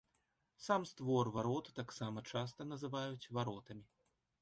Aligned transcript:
Сам 0.67 0.85
створ 0.91 1.29
варот 1.35 1.71
таксама 1.81 2.25
часта 2.35 2.71
называюць 2.73 3.29
варотамі. 3.37 3.85